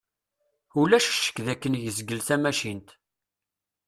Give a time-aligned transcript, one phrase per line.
[0.79, 2.89] Ulac ccekk d akken yezgel tamacint.